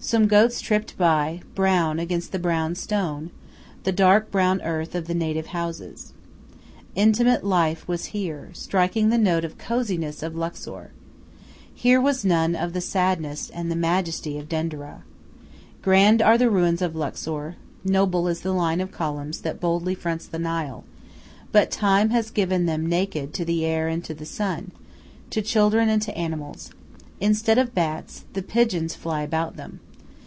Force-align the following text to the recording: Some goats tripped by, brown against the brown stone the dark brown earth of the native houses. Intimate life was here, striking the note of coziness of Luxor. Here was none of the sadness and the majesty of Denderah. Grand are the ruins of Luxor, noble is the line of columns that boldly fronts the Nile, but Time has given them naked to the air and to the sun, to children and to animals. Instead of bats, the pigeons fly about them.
Some 0.00 0.28
goats 0.28 0.60
tripped 0.60 0.96
by, 0.96 1.40
brown 1.56 1.98
against 1.98 2.30
the 2.30 2.38
brown 2.38 2.76
stone 2.76 3.30
the 3.82 3.90
dark 3.90 4.30
brown 4.30 4.62
earth 4.62 4.94
of 4.94 5.08
the 5.08 5.14
native 5.14 5.46
houses. 5.48 6.12
Intimate 6.94 7.42
life 7.44 7.86
was 7.88 8.06
here, 8.16 8.50
striking 8.52 9.08
the 9.08 9.18
note 9.18 9.44
of 9.44 9.58
coziness 9.58 10.22
of 10.22 10.36
Luxor. 10.36 10.92
Here 11.74 12.00
was 12.00 12.24
none 12.24 12.54
of 12.54 12.72
the 12.72 12.80
sadness 12.80 13.50
and 13.50 13.70
the 13.70 13.76
majesty 13.76 14.38
of 14.38 14.48
Denderah. 14.48 15.02
Grand 15.82 16.22
are 16.22 16.38
the 16.38 16.48
ruins 16.48 16.80
of 16.80 16.94
Luxor, 16.94 17.56
noble 17.84 18.28
is 18.28 18.42
the 18.42 18.52
line 18.54 18.80
of 18.80 18.92
columns 18.92 19.40
that 19.40 19.60
boldly 19.60 19.96
fronts 19.96 20.26
the 20.26 20.38
Nile, 20.38 20.84
but 21.50 21.72
Time 21.72 22.10
has 22.10 22.30
given 22.30 22.66
them 22.66 22.86
naked 22.88 23.34
to 23.34 23.44
the 23.44 23.64
air 23.66 23.88
and 23.88 24.02
to 24.04 24.14
the 24.14 24.24
sun, 24.24 24.70
to 25.30 25.42
children 25.42 25.88
and 25.88 26.00
to 26.02 26.16
animals. 26.16 26.70
Instead 27.20 27.58
of 27.58 27.74
bats, 27.74 28.24
the 28.34 28.42
pigeons 28.42 28.94
fly 28.94 29.22
about 29.22 29.56
them. 29.56 29.80